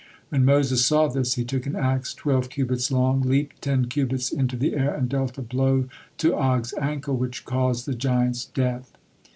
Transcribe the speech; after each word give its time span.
When 0.29 0.43
Moses 0.43 0.83
saw 0.83 1.09
this, 1.09 1.35
he 1.35 1.43
took 1.45 1.67
an 1.67 1.75
axe 1.75 2.15
twelve 2.15 2.49
cubits 2.49 2.89
long, 2.91 3.21
leaped 3.21 3.61
ten 3.61 3.85
cubits 3.85 4.31
into 4.31 4.57
the 4.57 4.73
air, 4.75 4.95
and 4.95 5.07
dealt 5.07 5.37
a 5.37 5.43
blow 5.43 5.89
to 6.17 6.35
Og's 6.35 6.73
ankle, 6.81 7.15
which 7.17 7.45
caused 7.45 7.85
the 7.85 7.93
giant's 7.93 8.45
death. 8.45 8.97